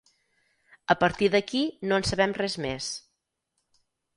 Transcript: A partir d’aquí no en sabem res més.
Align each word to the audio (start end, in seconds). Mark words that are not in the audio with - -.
A 0.93 0.95
partir 1.03 1.29
d’aquí 1.35 1.61
no 1.91 2.01
en 2.01 2.09
sabem 2.13 2.35
res 2.41 2.59
més. 2.67 2.89